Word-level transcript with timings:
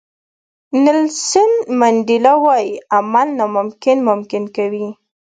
نیلسن 0.83 1.51
منډیلا 1.79 2.33
وایي 2.45 2.71
عمل 2.97 3.27
ناممکن 3.39 3.97
ممکن 4.09 4.43
کوي. 4.55 4.87